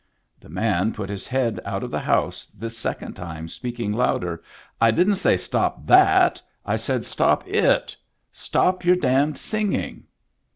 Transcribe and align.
The 0.39 0.49
man 0.49 0.93
put 0.93 1.11
his 1.11 1.27
head 1.27 1.59
out 1.63 1.83
of 1.83 1.91
the 1.91 1.99
house, 1.99 2.47
this 2.47 2.75
second 2.75 3.13
time 3.13 3.47
speaking 3.47 3.93
louder:" 3.93 4.41
I 4.81 4.89
didn't 4.89 5.17
say 5.17 5.37
stop 5.37 5.85
that, 5.85 6.41
I 6.65 6.75
said 6.77 7.05
stop 7.05 7.47
it; 7.47 7.95
stop 8.31 8.83
your 8.83 8.95
damned 8.95 9.37
singing." 9.37 10.05